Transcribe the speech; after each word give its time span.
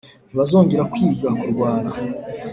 ntibazongera 0.27 0.89
kwiga 0.93 1.29
kurwana 1.39 1.91